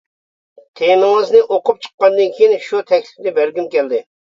تېمىڭىزنى 0.79 1.43
ئوقۇپ 1.47 1.85
چىققاندىن 1.85 2.35
كىيىن 2.41 2.59
شۇ 2.67 2.85
تەكلىپنى 2.93 3.41
بەرگۈم 3.41 3.75
كەلدى. 3.81 4.07